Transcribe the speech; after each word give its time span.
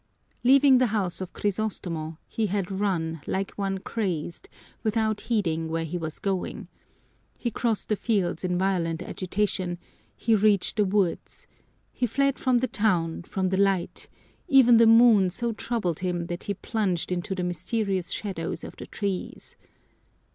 Leaving 0.43 0.79
the 0.79 0.87
house 0.87 1.21
of 1.21 1.31
Crisostomo, 1.31 2.17
he 2.27 2.47
had 2.47 2.71
run 2.71 3.21
like 3.27 3.51
one 3.51 3.77
crazed, 3.77 4.49
without 4.81 5.21
heeding 5.21 5.69
where 5.69 5.83
he 5.85 5.95
was 5.99 6.17
going. 6.17 6.67
He 7.37 7.51
crossed 7.51 7.87
the 7.89 7.95
fields 7.95 8.43
in 8.43 8.57
violent 8.57 9.03
agitation, 9.03 9.77
he 10.17 10.33
reached 10.33 10.77
the 10.77 10.85
woods; 10.85 11.45
he 11.91 12.07
fled 12.07 12.39
from 12.39 12.57
the 12.61 12.67
town, 12.67 13.21
from 13.21 13.49
the 13.49 13.57
light 13.57 14.09
even 14.47 14.77
the 14.77 14.87
moon 14.87 15.29
so 15.29 15.51
troubled 15.53 15.99
him 15.99 16.25
that 16.25 16.45
he 16.45 16.55
plunged 16.55 17.11
into 17.11 17.35
the 17.35 17.43
mysterious 17.43 18.09
shadows 18.09 18.63
of 18.63 18.75
the 18.77 18.87
trees. 18.87 19.55